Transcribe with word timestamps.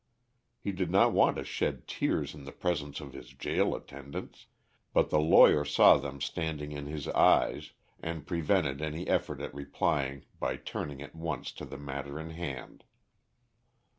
He 0.59 0.71
did 0.71 0.89
not 0.89 1.13
want 1.13 1.37
to 1.37 1.43
shed 1.43 1.85
tears 1.87 2.33
in 2.33 2.43
the 2.43 2.51
presence 2.51 2.99
of 3.01 3.13
his 3.13 3.33
jail 3.35 3.75
attendants, 3.75 4.47
but 4.93 5.11
the 5.11 5.19
lawyer 5.19 5.63
saw 5.63 5.97
them 5.97 6.19
standing 6.19 6.71
in 6.71 6.87
his 6.87 7.07
eyes, 7.09 7.73
and 8.01 8.25
prevented 8.25 8.81
any 8.81 9.07
effort 9.07 9.41
at 9.41 9.53
replying 9.53 10.25
by 10.39 10.55
turning 10.55 11.03
at 11.03 11.13
once 11.13 11.51
to 11.51 11.65
the 11.65 11.77
matter 11.77 12.19
in 12.19 12.31
hand. 12.31 12.83